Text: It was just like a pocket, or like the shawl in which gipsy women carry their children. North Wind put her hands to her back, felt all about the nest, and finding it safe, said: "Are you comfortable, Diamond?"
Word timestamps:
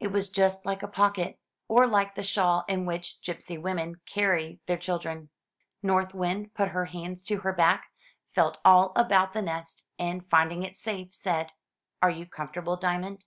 It 0.00 0.08
was 0.10 0.30
just 0.30 0.66
like 0.66 0.82
a 0.82 0.88
pocket, 0.88 1.38
or 1.68 1.86
like 1.86 2.16
the 2.16 2.24
shawl 2.24 2.64
in 2.66 2.86
which 2.86 3.22
gipsy 3.22 3.56
women 3.56 4.00
carry 4.04 4.58
their 4.66 4.76
children. 4.76 5.28
North 5.80 6.12
Wind 6.12 6.54
put 6.54 6.70
her 6.70 6.86
hands 6.86 7.22
to 7.26 7.42
her 7.42 7.52
back, 7.52 7.92
felt 8.32 8.58
all 8.64 8.90
about 8.96 9.32
the 9.32 9.42
nest, 9.42 9.86
and 9.96 10.28
finding 10.28 10.64
it 10.64 10.74
safe, 10.74 11.14
said: 11.14 11.52
"Are 12.02 12.10
you 12.10 12.26
comfortable, 12.26 12.74
Diamond?" 12.76 13.26